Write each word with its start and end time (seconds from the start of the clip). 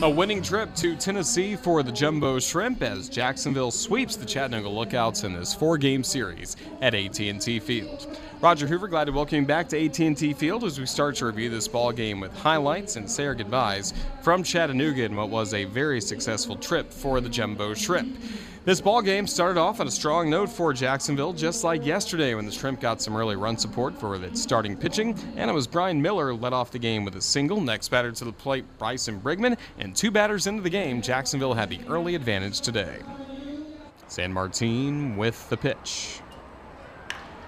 A 0.00 0.08
winning 0.08 0.42
trip 0.42 0.72
to 0.76 0.94
Tennessee 0.94 1.56
for 1.56 1.82
the 1.82 1.90
Jumbo 1.90 2.38
Shrimp 2.38 2.84
as 2.84 3.08
Jacksonville 3.08 3.72
sweeps 3.72 4.14
the 4.14 4.24
Chattanooga 4.24 4.68
Lookouts 4.68 5.24
in 5.24 5.32
this 5.32 5.52
four-game 5.52 6.04
series 6.04 6.56
at 6.80 6.94
AT&T 6.94 7.58
Field. 7.58 8.16
Roger 8.40 8.68
Hoover, 8.68 8.86
glad 8.86 9.06
to 9.06 9.10
welcome 9.10 9.40
you 9.40 9.46
back 9.46 9.68
to 9.70 9.84
AT&T 9.84 10.32
Field 10.34 10.62
as 10.62 10.78
we 10.78 10.86
start 10.86 11.16
to 11.16 11.26
review 11.26 11.50
this 11.50 11.66
ball 11.66 11.90
game 11.90 12.20
with 12.20 12.32
highlights 12.38 12.94
and 12.94 13.10
say 13.10 13.26
our 13.26 13.34
goodbyes 13.34 13.92
from 14.22 14.44
Chattanooga 14.44 15.02
in 15.02 15.16
what 15.16 15.28
was 15.28 15.54
a 15.54 15.64
very 15.64 16.00
successful 16.00 16.54
trip 16.54 16.92
for 16.92 17.20
the 17.20 17.28
Jumbo 17.28 17.74
Shrimp. 17.74 18.16
This 18.64 18.80
ball 18.80 19.02
game 19.02 19.26
started 19.26 19.58
off 19.58 19.80
on 19.80 19.88
a 19.88 19.90
strong 19.90 20.30
note 20.30 20.48
for 20.48 20.72
Jacksonville, 20.72 21.32
just 21.32 21.64
like 21.64 21.84
yesterday 21.84 22.36
when 22.36 22.46
the 22.46 22.52
Shrimp 22.52 22.80
got 22.80 23.02
some 23.02 23.16
early 23.16 23.34
run 23.34 23.58
support 23.58 23.98
for 23.98 24.14
its 24.14 24.40
starting 24.40 24.76
pitching, 24.76 25.18
and 25.34 25.50
it 25.50 25.54
was 25.54 25.66
Brian 25.66 26.00
Miller 26.00 26.32
led 26.32 26.52
off 26.52 26.70
the 26.70 26.78
game 26.78 27.04
with 27.04 27.16
a 27.16 27.20
single. 27.20 27.60
Next 27.60 27.88
batter 27.88 28.12
to 28.12 28.24
the 28.24 28.32
plate, 28.32 28.64
Bryson 28.78 29.20
Brigman, 29.20 29.58
and 29.80 29.96
two 29.96 30.12
batters 30.12 30.46
into 30.46 30.62
the 30.62 30.70
game, 30.70 31.02
Jacksonville 31.02 31.54
had 31.54 31.70
the 31.70 31.80
early 31.88 32.14
advantage 32.14 32.60
today. 32.60 32.98
San 34.06 34.32
Martin 34.32 35.16
with 35.16 35.48
the 35.50 35.56
pitch. 35.56 36.20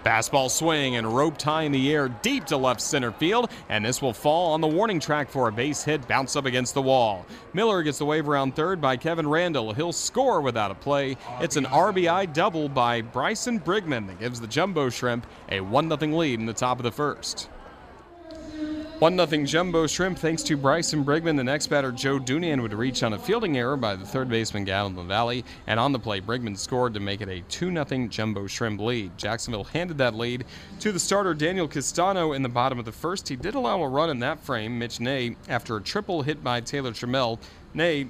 Fastball 0.04 0.50
swing 0.50 0.96
and 0.96 1.14
rope 1.14 1.36
tie 1.36 1.62
in 1.62 1.72
the 1.72 1.92
air 1.92 2.08
deep 2.08 2.46
to 2.46 2.56
left 2.56 2.80
center 2.80 3.12
field, 3.12 3.50
and 3.68 3.84
this 3.84 4.00
will 4.00 4.14
fall 4.14 4.52
on 4.52 4.62
the 4.62 4.66
warning 4.66 4.98
track 4.98 5.28
for 5.28 5.48
a 5.48 5.52
base 5.52 5.84
hit, 5.84 6.08
bounce 6.08 6.36
up 6.36 6.46
against 6.46 6.72
the 6.72 6.80
wall. 6.80 7.26
Miller 7.52 7.82
gets 7.82 7.98
the 7.98 8.06
wave 8.06 8.28
around 8.28 8.56
third 8.56 8.80
by 8.80 8.96
Kevin 8.96 9.26
Randel. 9.26 9.76
He'll 9.76 9.92
score 9.92 10.40
without 10.40 10.70
a 10.70 10.74
play. 10.74 11.18
It's 11.40 11.56
an 11.56 11.66
RBI 11.66 12.32
double 12.32 12.68
by 12.68 13.02
Bryson 13.02 13.60
Brigman 13.60 14.06
that 14.06 14.18
gives 14.18 14.40
the 14.40 14.46
Jumbo 14.46 14.88
Shrimp 14.88 15.26
a 15.50 15.60
1 15.60 15.88
0 15.88 16.16
lead 16.16 16.40
in 16.40 16.46
the 16.46 16.54
top 16.54 16.78
of 16.78 16.84
the 16.84 16.92
first. 16.92 17.50
1 19.00 19.16
0 19.16 19.44
Jumbo 19.46 19.86
Shrimp 19.86 20.18
thanks 20.18 20.42
to 20.42 20.58
Bryson 20.58 21.02
Brigman. 21.02 21.34
The 21.34 21.42
next 21.42 21.68
batter, 21.68 21.90
Joe 21.90 22.18
Dunand, 22.18 22.60
would 22.60 22.74
reach 22.74 23.02
on 23.02 23.14
a 23.14 23.18
fielding 23.18 23.56
error 23.56 23.78
by 23.78 23.96
the 23.96 24.04
third 24.04 24.28
baseman, 24.28 24.64
Gavin 24.64 24.94
LaValle. 24.94 25.42
And 25.66 25.80
on 25.80 25.92
the 25.92 25.98
play, 25.98 26.20
Brigman 26.20 26.54
scored 26.54 26.92
to 26.92 27.00
make 27.00 27.22
it 27.22 27.28
a 27.30 27.40
2 27.48 27.72
0 27.72 28.08
Jumbo 28.08 28.46
Shrimp 28.46 28.78
lead. 28.78 29.16
Jacksonville 29.16 29.64
handed 29.64 29.96
that 29.96 30.14
lead 30.14 30.44
to 30.80 30.92
the 30.92 31.00
starter, 31.00 31.32
Daniel 31.32 31.66
Castano, 31.66 32.32
in 32.34 32.42
the 32.42 32.50
bottom 32.50 32.78
of 32.78 32.84
the 32.84 32.92
first. 32.92 33.26
He 33.26 33.36
did 33.36 33.54
allow 33.54 33.80
a 33.82 33.88
run 33.88 34.10
in 34.10 34.18
that 34.18 34.44
frame. 34.44 34.78
Mitch 34.78 35.00
Nay, 35.00 35.34
after 35.48 35.78
a 35.78 35.80
triple 35.80 36.20
hit 36.20 36.44
by 36.44 36.60
Taylor 36.60 36.90
Trammell, 36.90 37.38
Nay 37.72 38.06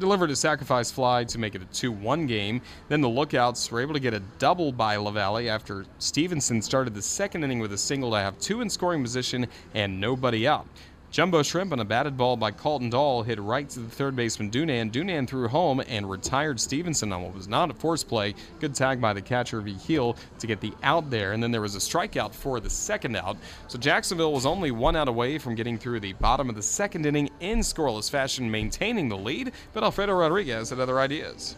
delivered 0.00 0.30
a 0.30 0.36
sacrifice 0.36 0.90
fly 0.90 1.22
to 1.24 1.38
make 1.38 1.54
it 1.54 1.62
a 1.62 1.66
2 1.66 1.92
1 1.92 2.26
game. 2.26 2.60
Then 2.88 3.00
the 3.00 3.08
Lookouts 3.08 3.70
were 3.70 3.80
able 3.80 3.94
to 3.94 4.00
get 4.00 4.14
a 4.14 4.20
double 4.38 4.72
by 4.72 4.96
LaValle 4.96 5.48
after 5.48 5.84
Stevenson 5.98 6.60
started 6.60 6.94
the 6.94 7.02
second 7.02 7.44
inning 7.44 7.60
with 7.60 7.72
a 7.72 7.78
single 7.78 8.10
to 8.12 8.18
have 8.18 8.38
two 8.40 8.62
in 8.62 8.70
scoring 8.70 9.02
position 9.02 9.46
and 9.74 10.00
nobody 10.00 10.48
out. 10.48 10.66
Jumbo 11.10 11.42
Shrimp 11.42 11.72
on 11.72 11.80
a 11.80 11.84
batted 11.84 12.16
ball 12.16 12.36
by 12.36 12.52
Colton 12.52 12.88
Dahl 12.88 13.24
hit 13.24 13.40
right 13.40 13.68
to 13.70 13.80
the 13.80 13.90
third 13.90 14.14
baseman 14.14 14.48
Dunand. 14.48 14.92
Dunand 14.92 15.26
threw 15.26 15.48
home 15.48 15.82
and 15.88 16.08
retired 16.08 16.60
Stevenson 16.60 17.12
on 17.12 17.22
what 17.22 17.34
was 17.34 17.48
not 17.48 17.68
a 17.68 17.74
force 17.74 18.04
play. 18.04 18.32
Good 18.60 18.76
tag 18.76 19.00
by 19.00 19.12
the 19.12 19.20
catcher 19.20 19.60
Vigil 19.60 20.16
to 20.38 20.46
get 20.46 20.60
the 20.60 20.72
out 20.84 21.10
there, 21.10 21.32
and 21.32 21.42
then 21.42 21.50
there 21.50 21.62
was 21.62 21.74
a 21.74 21.80
strikeout 21.80 22.32
for 22.32 22.60
the 22.60 22.70
second 22.70 23.16
out. 23.16 23.36
So 23.66 23.76
Jacksonville 23.76 24.32
was 24.32 24.46
only 24.46 24.70
one 24.70 24.94
out 24.94 25.08
away 25.08 25.38
from 25.38 25.56
getting 25.56 25.78
through 25.78 25.98
the 25.98 26.12
bottom 26.12 26.48
of 26.48 26.54
the 26.54 26.62
second 26.62 27.04
inning 27.04 27.28
in 27.40 27.58
scoreless 27.58 28.08
fashion, 28.08 28.48
maintaining 28.48 29.08
the 29.08 29.18
lead. 29.18 29.50
But 29.72 29.82
Alfredo 29.82 30.14
Rodriguez 30.14 30.70
had 30.70 30.78
other 30.78 31.00
ideas. 31.00 31.56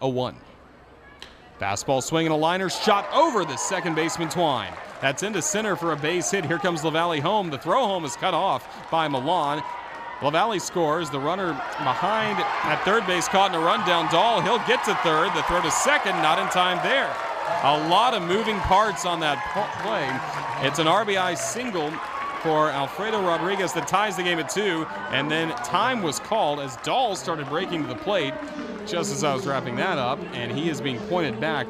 A 0.00 0.08
1. 0.08 0.34
Fastball 1.60 2.02
swing 2.02 2.24
and 2.24 2.34
a 2.34 2.38
liner 2.38 2.70
shot 2.70 3.06
over 3.12 3.44
the 3.44 3.56
second 3.56 3.96
baseman 3.96 4.30
Twine. 4.30 4.72
That's 5.00 5.22
into 5.22 5.42
center 5.42 5.76
for 5.76 5.92
a 5.92 5.96
base 5.96 6.30
hit. 6.30 6.44
Here 6.46 6.58
comes 6.58 6.82
LaValle 6.82 7.20
home. 7.20 7.50
The 7.50 7.58
throw 7.58 7.86
home 7.86 8.04
is 8.04 8.16
cut 8.16 8.34
off 8.34 8.90
by 8.90 9.08
Milan. 9.08 9.62
LaValle 10.22 10.58
scores. 10.58 11.10
The 11.10 11.20
runner 11.20 11.52
behind 11.78 12.38
at 12.38 12.82
third 12.84 13.06
base 13.06 13.28
caught 13.28 13.54
in 13.54 13.60
a 13.60 13.64
run 13.64 13.86
down. 13.86 14.10
Dahl, 14.10 14.40
he'll 14.40 14.64
get 14.66 14.82
to 14.84 14.94
third. 14.96 15.34
The 15.34 15.42
throw 15.42 15.60
to 15.60 15.70
second, 15.70 16.16
not 16.22 16.38
in 16.38 16.48
time 16.48 16.78
there. 16.82 17.14
A 17.62 17.88
lot 17.88 18.14
of 18.14 18.22
moving 18.22 18.58
parts 18.60 19.04
on 19.04 19.20
that 19.20 19.38
play. 19.82 20.66
It's 20.66 20.78
an 20.78 20.86
RBI 20.86 21.36
single 21.36 21.90
for 22.42 22.70
Alfredo 22.70 23.22
Rodriguez 23.22 23.72
that 23.74 23.86
ties 23.88 24.16
the 24.16 24.22
game 24.22 24.38
at 24.38 24.48
two, 24.48 24.86
and 25.10 25.30
then 25.30 25.50
time 25.56 26.02
was 26.02 26.18
called 26.18 26.60
as 26.60 26.76
Dahl 26.78 27.14
started 27.16 27.48
breaking 27.48 27.82
to 27.82 27.88
the 27.88 27.96
plate 27.96 28.34
just 28.86 29.12
as 29.12 29.24
I 29.24 29.34
was 29.34 29.46
wrapping 29.46 29.76
that 29.76 29.98
up, 29.98 30.18
and 30.32 30.50
he 30.50 30.70
is 30.70 30.80
being 30.80 30.98
pointed 31.08 31.40
back 31.40 31.66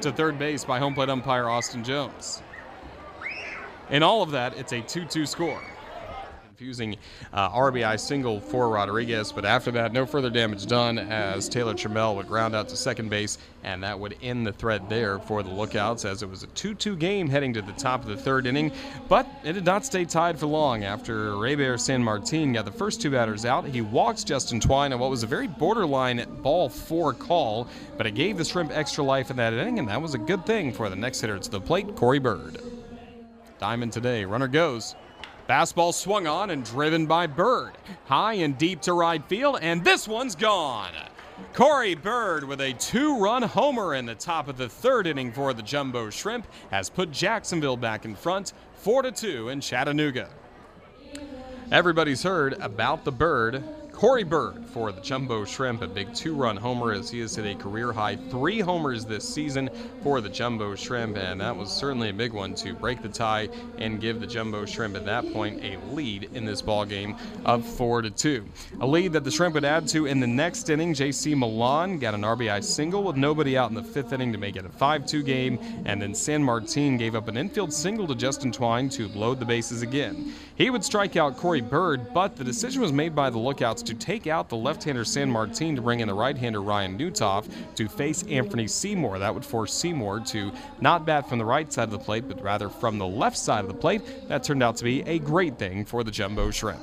to 0.00 0.12
third 0.12 0.38
base 0.38 0.64
by 0.64 0.78
home 0.78 0.94
plate 0.94 1.08
umpire 1.08 1.48
Austin 1.48 1.84
Jones. 1.84 2.42
In 3.90 4.04
all 4.04 4.22
of 4.22 4.30
that, 4.30 4.56
it's 4.56 4.72
a 4.72 4.80
2 4.80 5.04
2 5.04 5.26
score. 5.26 5.60
Confusing 6.46 6.96
uh, 7.32 7.50
RBI 7.50 7.98
single 7.98 8.38
for 8.38 8.68
Rodriguez, 8.68 9.32
but 9.32 9.44
after 9.44 9.72
that, 9.72 9.92
no 9.92 10.06
further 10.06 10.30
damage 10.30 10.66
done 10.66 10.98
as 10.98 11.48
Taylor 11.48 11.74
Trammell 11.74 12.14
would 12.14 12.28
ground 12.28 12.54
out 12.54 12.68
to 12.68 12.76
second 12.76 13.08
base, 13.08 13.38
and 13.64 13.82
that 13.82 13.98
would 13.98 14.14
end 14.22 14.46
the 14.46 14.52
thread 14.52 14.88
there 14.88 15.18
for 15.18 15.42
the 15.42 15.48
Lookouts 15.48 16.04
as 16.04 16.22
it 16.22 16.28
was 16.28 16.44
a 16.44 16.46
2 16.48 16.74
2 16.74 16.96
game 16.96 17.28
heading 17.28 17.52
to 17.54 17.62
the 17.62 17.72
top 17.72 18.02
of 18.02 18.08
the 18.08 18.16
third 18.16 18.46
inning. 18.46 18.70
But 19.08 19.26
it 19.42 19.54
did 19.54 19.64
not 19.64 19.84
stay 19.84 20.04
tied 20.04 20.38
for 20.38 20.46
long 20.46 20.84
after 20.84 21.34
Reiver 21.34 21.76
San 21.76 22.04
Martin 22.04 22.52
got 22.52 22.66
the 22.66 22.70
first 22.70 23.00
two 23.00 23.10
batters 23.10 23.44
out. 23.44 23.64
He 23.64 23.80
walked 23.80 24.24
Justin 24.24 24.60
Twine 24.60 24.92
on 24.92 25.00
what 25.00 25.10
was 25.10 25.24
a 25.24 25.26
very 25.26 25.48
borderline 25.48 26.24
ball 26.42 26.68
four 26.68 27.12
call, 27.12 27.66
but 27.96 28.06
it 28.06 28.14
gave 28.14 28.36
the 28.36 28.44
Shrimp 28.44 28.70
extra 28.70 29.02
life 29.02 29.30
in 29.30 29.36
that 29.38 29.52
inning, 29.52 29.80
and 29.80 29.88
that 29.88 30.00
was 30.00 30.14
a 30.14 30.18
good 30.18 30.46
thing 30.46 30.72
for 30.72 30.88
the 30.88 30.94
next 30.94 31.22
hitter 31.22 31.40
to 31.40 31.50
the 31.50 31.60
plate, 31.60 31.96
Corey 31.96 32.20
Bird. 32.20 32.69
Diamond 33.60 33.92
today. 33.92 34.24
Runner 34.24 34.48
goes. 34.48 34.96
Fastball 35.46 35.92
swung 35.92 36.26
on 36.26 36.48
and 36.48 36.64
driven 36.64 37.06
by 37.06 37.26
Bird. 37.26 37.72
High 38.06 38.34
and 38.34 38.56
deep 38.56 38.80
to 38.82 38.94
right 38.94 39.22
field, 39.26 39.58
and 39.60 39.84
this 39.84 40.08
one's 40.08 40.34
gone. 40.34 40.94
Corey 41.52 41.94
Bird 41.94 42.44
with 42.44 42.62
a 42.62 42.72
two 42.74 43.18
run 43.18 43.42
homer 43.42 43.94
in 43.94 44.06
the 44.06 44.14
top 44.14 44.48
of 44.48 44.56
the 44.56 44.68
third 44.68 45.06
inning 45.06 45.30
for 45.30 45.52
the 45.52 45.62
Jumbo 45.62 46.08
Shrimp 46.08 46.46
has 46.70 46.88
put 46.88 47.10
Jacksonville 47.10 47.76
back 47.76 48.06
in 48.06 48.14
front 48.14 48.54
4 48.76 49.10
2 49.10 49.50
in 49.50 49.60
Chattanooga. 49.60 50.30
Everybody's 51.70 52.22
heard 52.22 52.54
about 52.54 53.04
the 53.04 53.12
Bird 53.12 53.62
Corey 54.00 54.24
Bird 54.24 54.64
for 54.64 54.92
the 54.92 55.00
Jumbo 55.02 55.44
Shrimp, 55.44 55.82
a 55.82 55.86
big 55.86 56.14
two 56.14 56.34
run 56.34 56.56
homer 56.56 56.92
as 56.92 57.10
he 57.10 57.20
has 57.20 57.36
hit 57.36 57.44
a 57.44 57.54
career 57.54 57.92
high 57.92 58.16
three 58.16 58.58
homers 58.58 59.04
this 59.04 59.28
season 59.28 59.68
for 60.02 60.22
the 60.22 60.28
Jumbo 60.30 60.74
Shrimp, 60.74 61.18
and 61.18 61.38
that 61.42 61.54
was 61.54 61.70
certainly 61.70 62.08
a 62.08 62.12
big 62.14 62.32
one 62.32 62.54
to 62.54 62.72
break 62.72 63.02
the 63.02 63.10
tie 63.10 63.50
and 63.76 64.00
give 64.00 64.18
the 64.18 64.26
Jumbo 64.26 64.64
Shrimp 64.64 64.96
at 64.96 65.04
that 65.04 65.30
point 65.34 65.62
a 65.62 65.76
lead 65.92 66.30
in 66.32 66.46
this 66.46 66.62
ball 66.62 66.86
game 66.86 67.14
of 67.44 67.62
4 67.62 68.00
to 68.00 68.10
2. 68.10 68.46
A 68.80 68.86
lead 68.86 69.12
that 69.12 69.22
the 69.22 69.30
Shrimp 69.30 69.52
would 69.52 69.66
add 69.66 69.86
to 69.88 70.06
in 70.06 70.18
the 70.18 70.26
next 70.26 70.70
inning. 70.70 70.94
JC 70.94 71.36
Milan 71.36 71.98
got 71.98 72.14
an 72.14 72.22
RBI 72.22 72.64
single 72.64 73.02
with 73.02 73.16
nobody 73.16 73.58
out 73.58 73.68
in 73.68 73.74
the 73.74 73.82
fifth 73.82 74.14
inning 74.14 74.32
to 74.32 74.38
make 74.38 74.56
it 74.56 74.64
a 74.64 74.70
5 74.70 75.04
2 75.04 75.22
game, 75.22 75.58
and 75.84 76.00
then 76.00 76.14
San 76.14 76.42
Martin 76.42 76.96
gave 76.96 77.14
up 77.14 77.28
an 77.28 77.36
infield 77.36 77.70
single 77.70 78.06
to 78.06 78.14
Justin 78.14 78.50
Twine 78.50 78.88
to 78.88 79.08
load 79.08 79.38
the 79.38 79.44
bases 79.44 79.82
again. 79.82 80.32
He 80.54 80.70
would 80.70 80.84
strike 80.84 81.16
out 81.16 81.36
Corey 81.36 81.60
Bird, 81.60 82.14
but 82.14 82.36
the 82.36 82.44
decision 82.44 82.80
was 82.80 82.94
made 82.94 83.14
by 83.14 83.28
the 83.28 83.38
Lookouts 83.38 83.89
to 83.90 83.96
take 83.96 84.28
out 84.28 84.48
the 84.48 84.56
left-hander 84.56 85.04
San 85.04 85.28
Martin 85.28 85.74
to 85.74 85.82
bring 85.82 86.00
in 86.00 86.06
the 86.06 86.14
right-hander 86.14 86.62
Ryan 86.62 86.96
Nutof 86.96 87.50
to 87.74 87.88
face 87.88 88.22
Anthony 88.24 88.68
Seymour. 88.68 89.18
That 89.18 89.34
would 89.34 89.44
force 89.44 89.74
Seymour 89.74 90.20
to 90.26 90.52
not 90.80 91.04
bat 91.04 91.28
from 91.28 91.38
the 91.38 91.44
right 91.44 91.70
side 91.72 91.84
of 91.84 91.90
the 91.90 91.98
plate, 91.98 92.28
but 92.28 92.40
rather 92.40 92.68
from 92.68 92.98
the 92.98 93.06
left 93.06 93.36
side 93.36 93.64
of 93.64 93.68
the 93.68 93.74
plate. 93.74 94.28
That 94.28 94.44
turned 94.44 94.62
out 94.62 94.76
to 94.76 94.84
be 94.84 95.02
a 95.02 95.18
great 95.18 95.58
thing 95.58 95.84
for 95.84 96.04
the 96.04 96.10
Jumbo 96.10 96.52
Shrimp. 96.52 96.80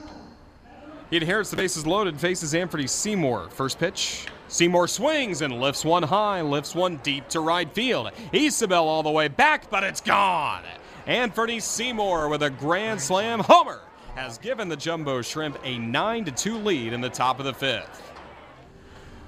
He 1.09 1.17
inherits 1.17 1.49
the 1.49 1.55
bases 1.55 1.87
loaded, 1.87 2.19
faces 2.19 2.53
Anthony 2.53 2.87
Seymour. 2.87 3.49
First 3.51 3.79
pitch. 3.79 4.27
Seymour 4.49 4.89
swings 4.89 5.41
and 5.41 5.61
lifts 5.61 5.85
one 5.85 6.03
high, 6.03 6.41
lifts 6.41 6.75
one 6.75 6.97
deep 6.97 7.29
to 7.29 7.39
right 7.39 7.71
field. 7.73 8.11
Isabel 8.33 8.87
all 8.87 9.03
the 9.03 9.11
way 9.11 9.29
back, 9.29 9.69
but 9.69 9.83
it's 9.83 10.01
gone. 10.01 10.63
Anthony 11.05 11.61
Seymour 11.61 12.27
with 12.27 12.43
a 12.43 12.49
grand 12.49 13.01
slam 13.01 13.39
homer 13.39 13.81
has 14.17 14.39
given 14.39 14.67
the 14.67 14.75
Jumbo 14.75 15.21
Shrimp 15.21 15.59
a 15.63 15.77
9 15.77 16.25
2 16.25 16.57
lead 16.57 16.91
in 16.91 17.01
the 17.01 17.09
top 17.09 17.37
of 17.37 17.45
the 17.45 17.53
fifth. 17.53 18.01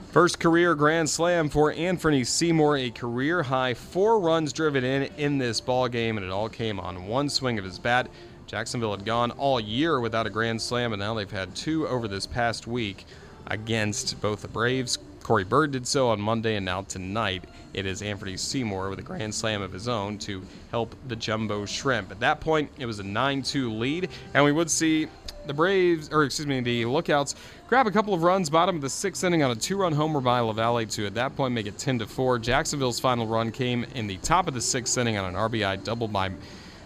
First 0.09 0.39
career 0.39 0.74
grand 0.74 1.07
slam 1.07 1.47
for 1.47 1.71
Anthony 1.71 2.24
Seymour, 2.24 2.75
a 2.77 2.89
career 2.89 3.44
high 3.44 3.75
four 3.75 4.19
runs 4.19 4.51
driven 4.51 4.83
in 4.83 5.03
in 5.18 5.38
this 5.38 5.62
ball 5.62 5.88
game, 5.89 6.18
and 6.18 6.25
it 6.25 6.31
all 6.31 6.50
came 6.50 6.80
on 6.80 7.06
one 7.06 7.30
swing 7.30 7.59
of 7.59 7.65
his 7.65 7.77
bat. 7.77 8.09
Jacksonville 8.47 8.89
had 8.89 9.06
gone 9.06 9.30
all 9.30 9.59
year 9.59 10.00
without 10.00 10.25
a 10.25 10.31
grand 10.31 10.59
slam, 10.59 10.91
and 10.91 11.00
now 11.00 11.13
they've 11.13 11.30
had 11.30 11.53
two 11.53 11.88
over 11.88 12.07
this 12.07 12.25
past 12.25 12.65
week 12.65 13.06
against 13.45 14.19
both 14.19 14.41
the 14.41 14.47
Braves. 14.47 14.97
Corey 15.29 15.43
Bird 15.43 15.69
did 15.69 15.85
so 15.85 16.09
on 16.09 16.19
Monday, 16.19 16.55
and 16.55 16.65
now 16.65 16.81
tonight 16.81 17.43
it 17.75 17.85
is 17.85 18.01
Anthony 18.01 18.35
Seymour 18.35 18.89
with 18.89 18.97
a 18.97 19.03
grand 19.03 19.35
slam 19.35 19.61
of 19.61 19.71
his 19.71 19.87
own 19.87 20.17
to 20.17 20.41
help 20.71 20.95
the 21.07 21.15
Jumbo 21.15 21.67
Shrimp. 21.67 22.09
At 22.09 22.19
that 22.21 22.41
point, 22.41 22.71
it 22.79 22.87
was 22.87 22.97
a 22.97 23.03
9 23.03 23.43
2 23.43 23.71
lead, 23.71 24.09
and 24.33 24.43
we 24.43 24.51
would 24.51 24.71
see 24.71 25.07
the 25.45 25.53
Braves, 25.53 26.09
or 26.11 26.23
excuse 26.23 26.47
me, 26.47 26.61
the 26.61 26.83
Lookouts 26.85 27.35
grab 27.67 27.85
a 27.85 27.91
couple 27.91 28.15
of 28.15 28.23
runs, 28.23 28.49
bottom 28.49 28.77
of 28.77 28.81
the 28.81 28.89
sixth 28.89 29.23
inning 29.23 29.43
on 29.43 29.51
a 29.51 29.55
two-run 29.55 29.93
homer 29.93 30.19
by 30.19 30.39
LaValle 30.39 30.87
to 30.87 31.05
at 31.05 31.13
that 31.13 31.35
point 31.35 31.53
make 31.53 31.67
it 31.67 31.77
10 31.77 31.99
to 31.99 32.07
4. 32.07 32.39
Jacksonville's 32.39 32.99
final 32.99 33.27
run 33.27 33.51
came 33.51 33.83
in 33.93 34.07
the 34.07 34.17
top 34.17 34.47
of 34.47 34.55
the 34.55 34.61
sixth 34.61 34.97
inning 34.97 35.19
on 35.19 35.25
an 35.25 35.35
RBI 35.35 35.83
double 35.83 36.07
by 36.07 36.31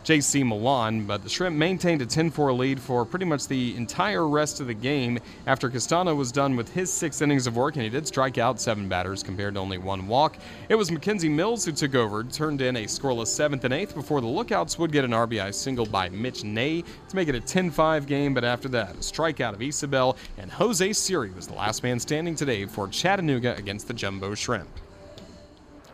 JC 0.03 0.45
Milan, 0.45 1.05
but 1.05 1.23
the 1.23 1.29
Shrimp 1.29 1.55
maintained 1.55 2.01
a 2.01 2.05
10 2.05 2.29
4 2.29 2.51
lead 2.51 2.77
for 2.79 3.05
pretty 3.05 3.23
much 3.23 3.47
the 3.47 3.73
entire 3.77 4.27
rest 4.27 4.59
of 4.59 4.67
the 4.67 4.73
game 4.73 5.17
after 5.47 5.69
Castano 5.69 6.13
was 6.13 6.29
done 6.29 6.57
with 6.57 6.73
his 6.73 6.91
six 6.91 7.21
innings 7.21 7.47
of 7.47 7.55
work, 7.55 7.75
and 7.75 7.83
he 7.83 7.89
did 7.89 8.05
strike 8.05 8.37
out 8.37 8.59
seven 8.59 8.89
batters 8.89 9.23
compared 9.23 9.53
to 9.53 9.61
only 9.61 9.77
one 9.77 10.05
walk. 10.05 10.35
It 10.67 10.75
was 10.75 10.91
McKenzie 10.91 11.31
Mills 11.31 11.63
who 11.63 11.71
took 11.71 11.95
over, 11.95 12.23
turned 12.25 12.61
in 12.61 12.75
a 12.75 12.83
scoreless 12.83 13.27
seventh 13.27 13.63
and 13.63 13.73
eighth 13.73 13.95
before 13.95 14.19
the 14.19 14.27
Lookouts 14.27 14.77
would 14.77 14.91
get 14.91 15.05
an 15.05 15.11
RBI 15.11 15.53
single 15.53 15.85
by 15.85 16.09
Mitch 16.09 16.43
Nay 16.43 16.81
to 16.81 17.15
make 17.15 17.29
it 17.29 17.35
a 17.35 17.39
10 17.39 17.71
5 17.71 18.05
game, 18.05 18.33
but 18.33 18.43
after 18.43 18.67
that, 18.69 18.95
a 18.95 18.97
strikeout 18.97 19.53
of 19.53 19.61
Isabel, 19.61 20.17
and 20.37 20.51
Jose 20.51 20.91
Siri 20.93 21.31
was 21.31 21.47
the 21.47 21.53
last 21.53 21.81
man 21.81 21.97
standing 21.97 22.35
today 22.35 22.65
for 22.65 22.89
Chattanooga 22.89 23.55
against 23.55 23.87
the 23.87 23.93
Jumbo 23.93 24.35
Shrimp. 24.35 24.69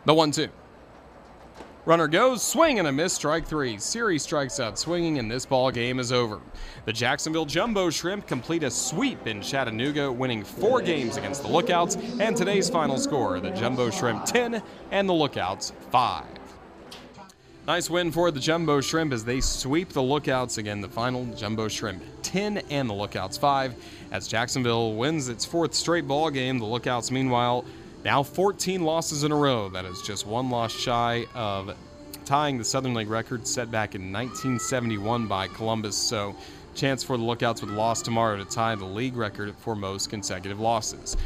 The 0.04 0.14
1 0.14 0.32
2. 0.32 0.48
Runner 1.86 2.08
goes, 2.08 2.42
swing 2.42 2.78
and 2.78 2.86
a 2.86 2.92
miss, 2.92 3.14
strike 3.14 3.46
three. 3.46 3.78
Siri 3.78 4.18
strikes 4.18 4.60
out 4.60 4.78
swinging, 4.78 5.18
and 5.18 5.30
this 5.30 5.46
ball 5.46 5.70
game 5.70 5.98
is 5.98 6.12
over. 6.12 6.38
The 6.84 6.92
Jacksonville 6.92 7.46
Jumbo 7.46 7.88
Shrimp 7.88 8.26
complete 8.26 8.62
a 8.64 8.70
sweep 8.70 9.26
in 9.26 9.40
Chattanooga, 9.40 10.12
winning 10.12 10.44
four 10.44 10.82
games 10.82 11.16
against 11.16 11.40
the 11.42 11.48
Lookouts, 11.48 11.96
and 12.20 12.36
today's 12.36 12.68
final 12.68 12.98
score 12.98 13.40
the 13.40 13.50
Jumbo 13.50 13.90
Shrimp 13.90 14.26
10 14.26 14.62
and 14.90 15.08
the 15.08 15.14
Lookouts 15.14 15.72
5. 15.90 16.26
Nice 17.66 17.88
win 17.88 18.12
for 18.12 18.30
the 18.30 18.40
Jumbo 18.40 18.82
Shrimp 18.82 19.14
as 19.14 19.24
they 19.24 19.40
sweep 19.40 19.88
the 19.88 20.02
Lookouts 20.02 20.58
again. 20.58 20.82
The 20.82 20.88
final 20.88 21.24
Jumbo 21.34 21.68
Shrimp 21.68 22.02
10 22.22 22.58
and 22.68 22.90
the 22.90 22.94
Lookouts 22.94 23.38
5 23.38 23.74
as 24.12 24.28
Jacksonville 24.28 24.94
wins 24.96 25.30
its 25.30 25.46
fourth 25.46 25.72
straight 25.72 26.06
ball 26.06 26.28
game. 26.28 26.58
The 26.58 26.66
Lookouts, 26.66 27.10
meanwhile, 27.10 27.64
now 28.04 28.22
14 28.22 28.82
losses 28.82 29.24
in 29.24 29.32
a 29.32 29.36
row. 29.36 29.68
That 29.68 29.84
is 29.84 30.00
just 30.02 30.26
one 30.26 30.50
loss 30.50 30.72
shy 30.72 31.26
of 31.34 31.76
tying 32.24 32.58
the 32.58 32.64
Southern 32.64 32.94
League 32.94 33.10
record 33.10 33.46
set 33.46 33.70
back 33.70 33.94
in 33.94 34.12
1971 34.12 35.26
by 35.26 35.48
Columbus. 35.48 35.96
So, 35.96 36.34
chance 36.74 37.02
for 37.02 37.16
the 37.16 37.24
Lookouts 37.24 37.60
with 37.60 37.70
a 37.70 37.74
loss 37.74 38.00
tomorrow 38.00 38.36
to 38.36 38.44
tie 38.44 38.74
the 38.74 38.84
league 38.84 39.16
record 39.16 39.54
for 39.56 39.74
most 39.74 40.08
consecutive 40.08 40.60
losses. 40.60 41.16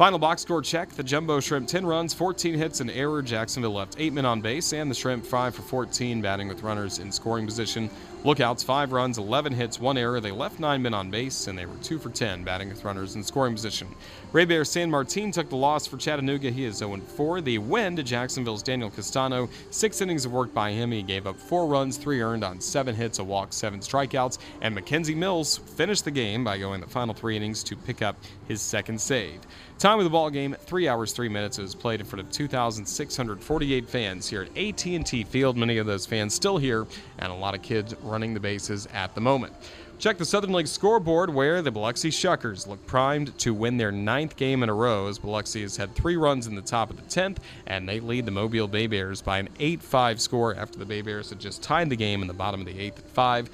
Final 0.00 0.18
box 0.18 0.40
score 0.40 0.62
check. 0.62 0.88
The 0.88 1.02
Jumbo 1.02 1.40
Shrimp 1.40 1.68
10 1.68 1.84
runs, 1.84 2.14
14 2.14 2.54
hits, 2.54 2.80
and 2.80 2.90
error. 2.90 3.20
Jacksonville 3.20 3.74
left 3.74 3.96
8 3.98 4.14
men 4.14 4.24
on 4.24 4.40
base, 4.40 4.72
and 4.72 4.90
the 4.90 4.94
Shrimp 4.94 5.26
5 5.26 5.54
for 5.54 5.60
14, 5.60 6.22
batting 6.22 6.48
with 6.48 6.62
runners 6.62 7.00
in 7.00 7.12
scoring 7.12 7.44
position. 7.44 7.90
Lookouts 8.24 8.62
5 8.62 8.92
runs, 8.92 9.18
11 9.18 9.52
hits, 9.52 9.78
1 9.78 9.98
error. 9.98 10.18
They 10.18 10.30
left 10.30 10.58
9 10.58 10.80
men 10.80 10.94
on 10.94 11.10
base, 11.10 11.48
and 11.48 11.58
they 11.58 11.66
were 11.66 11.76
2 11.82 11.98
for 11.98 12.08
10, 12.08 12.44
batting 12.44 12.70
with 12.70 12.82
runners 12.82 13.14
in 13.14 13.22
scoring 13.22 13.52
position. 13.52 13.88
Reiver 14.32 14.62
Sanmartin 14.62 15.34
took 15.34 15.50
the 15.50 15.56
loss 15.56 15.86
for 15.86 15.98
Chattanooga. 15.98 16.50
He 16.50 16.64
is 16.64 16.76
0 16.76 16.96
4. 16.96 17.42
The 17.42 17.58
win 17.58 17.94
to 17.96 18.02
Jacksonville's 18.02 18.62
Daniel 18.62 18.88
Castano. 18.88 19.50
Six 19.70 20.00
innings 20.00 20.24
of 20.24 20.32
work 20.32 20.54
by 20.54 20.70
him. 20.70 20.92
He 20.92 21.02
gave 21.02 21.26
up 21.26 21.36
4 21.36 21.66
runs, 21.66 21.98
3 21.98 22.22
earned 22.22 22.42
on 22.42 22.58
7 22.58 22.94
hits, 22.94 23.18
a 23.18 23.24
walk, 23.24 23.52
7 23.52 23.80
strikeouts. 23.80 24.38
And 24.62 24.74
McKenzie 24.74 25.14
Mills 25.14 25.58
finished 25.58 26.06
the 26.06 26.10
game 26.10 26.42
by 26.42 26.56
going 26.56 26.80
the 26.80 26.86
final 26.86 27.14
3 27.14 27.36
innings 27.36 27.62
to 27.64 27.76
pick 27.76 28.00
up 28.00 28.16
his 28.48 28.62
second 28.62 28.98
save. 28.98 29.40
Time 29.90 29.98
of 29.98 30.04
the 30.04 30.10
ball 30.10 30.30
game, 30.30 30.54
three 30.60 30.86
hours 30.86 31.12
three 31.12 31.28
minutes. 31.28 31.58
It 31.58 31.62
was 31.62 31.74
played 31.74 31.98
in 31.98 32.06
front 32.06 32.24
of 32.24 32.30
2,648 32.30 33.88
fans 33.88 34.28
here 34.28 34.42
at 34.42 34.56
AT&T 34.56 35.24
Field. 35.24 35.56
Many 35.56 35.78
of 35.78 35.86
those 35.86 36.06
fans 36.06 36.32
still 36.32 36.58
here, 36.58 36.86
and 37.18 37.32
a 37.32 37.34
lot 37.34 37.56
of 37.56 37.62
kids 37.62 37.96
running 38.04 38.32
the 38.32 38.38
bases 38.38 38.86
at 38.92 39.16
the 39.16 39.20
moment. 39.20 39.52
Check 39.98 40.16
the 40.16 40.24
Southern 40.24 40.52
League 40.52 40.68
scoreboard 40.68 41.34
where 41.34 41.60
the 41.60 41.72
Biloxi 41.72 42.10
Shuckers 42.10 42.68
look 42.68 42.86
primed 42.86 43.36
to 43.40 43.52
win 43.52 43.78
their 43.78 43.90
ninth 43.90 44.36
game 44.36 44.62
in 44.62 44.68
a 44.68 44.74
row 44.74 45.08
as 45.08 45.18
Biloxi 45.18 45.62
has 45.62 45.76
had 45.76 45.92
three 45.96 46.16
runs 46.16 46.46
in 46.46 46.54
the 46.54 46.62
top 46.62 46.90
of 46.90 46.96
the 46.96 47.20
10th 47.20 47.38
and 47.66 47.88
they 47.88 47.98
lead 47.98 48.26
the 48.26 48.30
Mobile 48.30 48.68
Bay 48.68 48.86
Bears 48.86 49.20
by 49.20 49.38
an 49.38 49.48
8-5 49.58 50.20
score 50.20 50.54
after 50.54 50.78
the 50.78 50.86
Bay 50.86 51.02
Bears 51.02 51.30
had 51.30 51.40
just 51.40 51.64
tied 51.64 51.90
the 51.90 51.96
game 51.96 52.22
in 52.22 52.28
the 52.28 52.32
bottom 52.32 52.60
of 52.60 52.66
the 52.66 52.74
8th 52.74 52.98
at 53.00 53.10
5. 53.10 53.50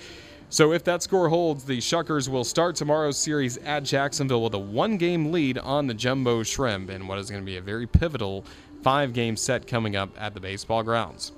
So 0.48 0.72
if 0.72 0.84
that 0.84 1.02
score 1.02 1.28
holds, 1.28 1.64
the 1.64 1.78
Shuckers 1.78 2.28
will 2.28 2.44
start 2.44 2.76
tomorrow's 2.76 3.18
series 3.18 3.56
at 3.58 3.82
Jacksonville 3.82 4.42
with 4.42 4.54
a 4.54 4.58
one-game 4.58 5.32
lead 5.32 5.58
on 5.58 5.88
the 5.88 5.94
Jumbo 5.94 6.44
Shrimp 6.44 6.88
in 6.88 7.08
what 7.08 7.18
is 7.18 7.28
going 7.30 7.42
to 7.42 7.46
be 7.46 7.56
a 7.56 7.60
very 7.60 7.86
pivotal 7.86 8.44
five-game 8.82 9.36
set 9.36 9.66
coming 9.66 9.96
up 9.96 10.10
at 10.16 10.34
the 10.34 10.40
baseball 10.40 10.84
grounds. 10.84 11.32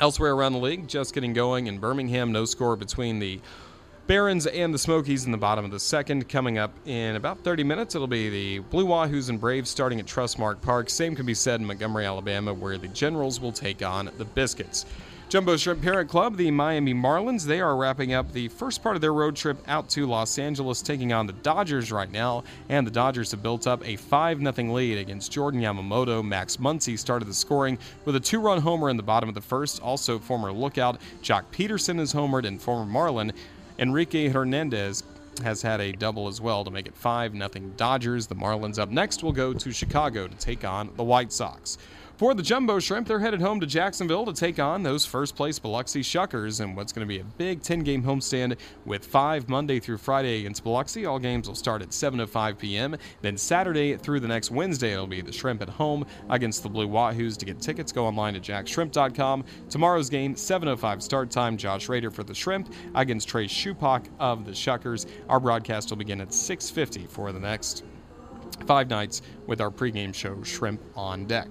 Elsewhere 0.00 0.32
around 0.32 0.52
the 0.52 0.60
league, 0.60 0.86
just 0.86 1.12
getting 1.12 1.32
going 1.32 1.66
in 1.66 1.78
Birmingham, 1.78 2.30
no 2.30 2.44
score 2.44 2.76
between 2.76 3.18
the 3.18 3.40
Barons 4.06 4.46
and 4.46 4.72
the 4.72 4.78
Smokies 4.78 5.26
in 5.26 5.32
the 5.32 5.38
bottom 5.38 5.64
of 5.64 5.72
the 5.72 5.80
second. 5.80 6.28
Coming 6.28 6.56
up 6.56 6.72
in 6.86 7.16
about 7.16 7.40
30 7.40 7.64
minutes, 7.64 7.94
it'll 7.94 8.06
be 8.06 8.30
the 8.30 8.58
Blue 8.60 8.86
Wahoos 8.86 9.28
and 9.28 9.40
Braves 9.40 9.70
starting 9.70 10.00
at 10.00 10.06
Trustmark 10.06 10.60
Park. 10.62 10.88
Same 10.88 11.14
can 11.14 11.26
be 11.26 11.34
said 11.34 11.60
in 11.60 11.66
Montgomery, 11.66 12.06
Alabama, 12.06 12.54
where 12.54 12.78
the 12.78 12.88
Generals 12.88 13.40
will 13.40 13.52
take 13.52 13.84
on 13.84 14.10
the 14.18 14.24
Biscuits. 14.24 14.86
Jumbo 15.30 15.56
Shrimp 15.56 15.80
Parent 15.80 16.10
Club, 16.10 16.36
the 16.36 16.50
Miami 16.50 16.92
Marlins, 16.92 17.44
they 17.44 17.60
are 17.60 17.76
wrapping 17.76 18.12
up 18.12 18.32
the 18.32 18.48
first 18.48 18.82
part 18.82 18.96
of 18.96 19.00
their 19.00 19.12
road 19.12 19.36
trip 19.36 19.62
out 19.68 19.88
to 19.90 20.04
Los 20.04 20.36
Angeles, 20.40 20.82
taking 20.82 21.12
on 21.12 21.28
the 21.28 21.32
Dodgers 21.32 21.92
right 21.92 22.10
now. 22.10 22.42
And 22.68 22.84
the 22.84 22.90
Dodgers 22.90 23.30
have 23.30 23.40
built 23.40 23.68
up 23.68 23.86
a 23.86 23.94
5 23.94 24.40
0 24.40 24.72
lead 24.72 24.98
against 24.98 25.30
Jordan 25.30 25.60
Yamamoto. 25.60 26.26
Max 26.26 26.56
Muncy 26.56 26.98
started 26.98 27.26
the 27.26 27.34
scoring 27.34 27.78
with 28.04 28.16
a 28.16 28.20
two 28.20 28.40
run 28.40 28.60
homer 28.60 28.90
in 28.90 28.96
the 28.96 29.04
bottom 29.04 29.28
of 29.28 29.36
the 29.36 29.40
first. 29.40 29.80
Also, 29.80 30.18
former 30.18 30.50
lookout 30.50 31.00
Joc 31.22 31.44
Pederson 31.52 32.00
is 32.00 32.12
homered, 32.12 32.44
and 32.44 32.60
former 32.60 32.90
Marlin 32.90 33.32
Enrique 33.78 34.26
Hernandez 34.26 35.04
has 35.44 35.62
had 35.62 35.80
a 35.80 35.92
double 35.92 36.26
as 36.26 36.40
well 36.40 36.64
to 36.64 36.72
make 36.72 36.88
it 36.88 36.94
5 36.96 37.34
0 37.34 37.48
Dodgers. 37.76 38.26
The 38.26 38.34
Marlins 38.34 38.80
up 38.80 38.90
next 38.90 39.22
will 39.22 39.30
go 39.30 39.52
to 39.52 39.70
Chicago 39.70 40.26
to 40.26 40.36
take 40.38 40.64
on 40.64 40.90
the 40.96 41.04
White 41.04 41.32
Sox. 41.32 41.78
For 42.20 42.34
the 42.34 42.42
Jumbo 42.42 42.78
Shrimp, 42.80 43.08
they're 43.08 43.18
headed 43.18 43.40
home 43.40 43.60
to 43.60 43.66
Jacksonville 43.66 44.26
to 44.26 44.34
take 44.34 44.58
on 44.58 44.82
those 44.82 45.06
first 45.06 45.34
place 45.34 45.58
Biloxi 45.58 46.02
Shuckers 46.02 46.62
in 46.62 46.74
what's 46.74 46.92
going 46.92 47.08
to 47.08 47.08
be 47.08 47.20
a 47.20 47.24
big 47.24 47.62
10 47.62 47.78
game 47.80 48.02
homestand 48.02 48.58
with 48.84 49.06
five 49.06 49.48
Monday 49.48 49.80
through 49.80 49.96
Friday 49.96 50.40
against 50.40 50.62
Biloxi. 50.62 51.06
All 51.06 51.18
games 51.18 51.48
will 51.48 51.54
start 51.54 51.80
at 51.80 51.88
7.05 51.88 52.58
p.m. 52.58 52.94
Then 53.22 53.38
Saturday 53.38 53.96
through 53.96 54.20
the 54.20 54.28
next 54.28 54.50
Wednesday, 54.50 54.92
it'll 54.92 55.06
be 55.06 55.22
the 55.22 55.32
Shrimp 55.32 55.62
at 55.62 55.70
home 55.70 56.04
against 56.28 56.62
the 56.62 56.68
Blue 56.68 56.86
Wahoos. 56.86 57.38
To 57.38 57.46
get 57.46 57.58
tickets, 57.58 57.90
go 57.90 58.04
online 58.04 58.34
to 58.34 58.40
jaxshrimp.com. 58.40 59.42
Tomorrow's 59.70 60.10
game, 60.10 60.34
7.05 60.34 61.00
start 61.00 61.30
time. 61.30 61.56
Josh 61.56 61.88
Rader 61.88 62.10
for 62.10 62.22
the 62.22 62.34
Shrimp 62.34 62.70
against 62.94 63.28
Trey 63.28 63.46
Supak 63.46 64.08
of 64.18 64.44
the 64.44 64.52
Shuckers. 64.52 65.06
Our 65.30 65.40
broadcast 65.40 65.88
will 65.88 65.96
begin 65.96 66.20
at 66.20 66.28
6.50 66.28 67.08
for 67.08 67.32
the 67.32 67.40
next 67.40 67.82
five 68.66 68.90
nights 68.90 69.22
with 69.46 69.62
our 69.62 69.70
pregame 69.70 70.14
show, 70.14 70.42
Shrimp 70.42 70.82
on 70.94 71.24
Deck. 71.24 71.48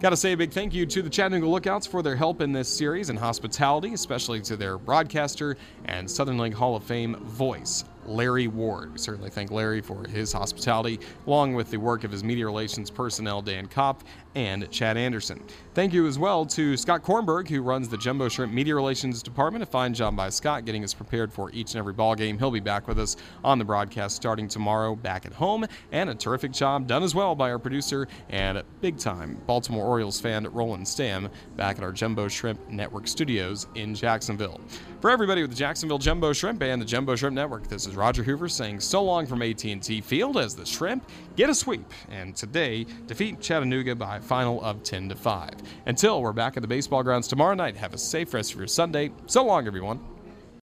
Got 0.00 0.10
to 0.10 0.16
say 0.16 0.30
a 0.30 0.36
big 0.36 0.52
thank 0.52 0.74
you 0.74 0.86
to 0.86 1.02
the 1.02 1.10
Chattanooga 1.10 1.48
Lookouts 1.48 1.84
for 1.84 2.02
their 2.02 2.14
help 2.14 2.40
in 2.40 2.52
this 2.52 2.68
series 2.68 3.10
and 3.10 3.18
hospitality, 3.18 3.94
especially 3.94 4.40
to 4.42 4.56
their 4.56 4.78
broadcaster 4.78 5.56
and 5.86 6.08
Southern 6.08 6.38
League 6.38 6.54
Hall 6.54 6.76
of 6.76 6.84
Fame 6.84 7.16
voice, 7.16 7.84
Larry 8.08 8.48
Ward. 8.48 8.92
We 8.92 8.98
certainly 8.98 9.30
thank 9.30 9.50
Larry 9.50 9.80
for 9.80 10.06
his 10.08 10.32
hospitality, 10.32 11.00
along 11.26 11.54
with 11.54 11.70
the 11.70 11.76
work 11.76 12.04
of 12.04 12.10
his 12.10 12.24
media 12.24 12.46
relations 12.46 12.90
personnel, 12.90 13.42
Dan 13.42 13.66
Kopp 13.66 14.02
and 14.34 14.70
Chad 14.70 14.96
Anderson. 14.96 15.42
Thank 15.74 15.92
you 15.92 16.06
as 16.06 16.18
well 16.18 16.46
to 16.46 16.76
Scott 16.76 17.02
Kornberg, 17.02 17.48
who 17.48 17.62
runs 17.62 17.88
the 17.88 17.96
Jumbo 17.96 18.28
Shrimp 18.28 18.52
Media 18.52 18.74
Relations 18.74 19.22
Department. 19.22 19.62
A 19.62 19.66
fine 19.66 19.94
job 19.94 20.16
by 20.16 20.28
Scott 20.28 20.64
getting 20.64 20.84
us 20.84 20.94
prepared 20.94 21.32
for 21.32 21.50
each 21.52 21.72
and 21.72 21.78
every 21.78 21.92
ball 21.92 22.14
game. 22.14 22.38
He'll 22.38 22.50
be 22.50 22.60
back 22.60 22.86
with 22.86 22.98
us 22.98 23.16
on 23.42 23.58
the 23.58 23.64
broadcast 23.64 24.16
starting 24.16 24.48
tomorrow 24.48 24.94
back 24.94 25.26
at 25.26 25.32
home, 25.32 25.66
and 25.92 26.10
a 26.10 26.14
terrific 26.14 26.52
job 26.52 26.86
done 26.86 27.02
as 27.02 27.14
well 27.14 27.34
by 27.34 27.50
our 27.50 27.58
producer 27.58 28.06
and 28.28 28.62
big 28.80 28.98
time 28.98 29.40
Baltimore 29.46 29.86
Orioles 29.86 30.20
fan 30.20 30.46
Roland 30.52 30.86
Stam 30.86 31.28
back 31.56 31.78
at 31.78 31.84
our 31.84 31.92
Jumbo 31.92 32.28
Shrimp 32.28 32.68
Network 32.68 33.08
studios 33.08 33.66
in 33.74 33.94
Jacksonville. 33.94 34.60
For 35.00 35.10
everybody 35.10 35.42
with 35.42 35.50
the 35.50 35.56
Jacksonville 35.56 35.98
Jumbo 35.98 36.32
Shrimp 36.32 36.62
and 36.62 36.80
the 36.80 36.86
Jumbo 36.86 37.16
Shrimp 37.16 37.34
Network, 37.34 37.68
this 37.68 37.86
is 37.86 37.96
Roger 37.98 38.22
Hoover 38.22 38.48
saying 38.48 38.78
so 38.80 39.02
long 39.02 39.26
from 39.26 39.42
AT&T 39.42 40.00
Field 40.02 40.38
as 40.38 40.54
the 40.54 40.64
Shrimp 40.64 41.04
get 41.34 41.50
a 41.50 41.54
sweep 41.54 41.92
and 42.08 42.34
today 42.34 42.86
defeat 43.06 43.40
Chattanooga 43.40 43.96
by 43.96 44.18
a 44.18 44.20
final 44.20 44.62
of 44.62 44.84
10 44.84 45.08
to 45.08 45.16
5. 45.16 45.50
Until 45.86 46.22
we're 46.22 46.32
back 46.32 46.56
at 46.56 46.62
the 46.62 46.68
baseball 46.68 47.02
grounds 47.02 47.26
tomorrow 47.26 47.54
night, 47.54 47.76
have 47.76 47.94
a 47.94 47.98
safe 47.98 48.32
rest 48.32 48.52
of 48.52 48.58
your 48.58 48.68
Sunday. 48.68 49.10
So 49.26 49.44
long, 49.44 49.66
everyone. 49.66 49.98